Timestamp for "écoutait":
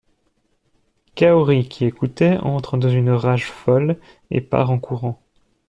1.85-2.35